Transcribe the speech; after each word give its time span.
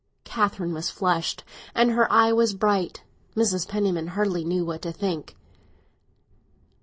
Catherine 0.23 0.73
was 0.73 0.89
flushed, 0.89 1.43
and 1.75 1.91
her 1.91 2.11
eye 2.11 2.31
was 2.33 2.55
bright. 2.55 3.03
Mrs. 3.35 3.67
Penniman 3.67 4.07
hardly 4.07 4.43
knew 4.43 4.65
what 4.65 4.81
to 4.81 4.91
think. 4.91 5.35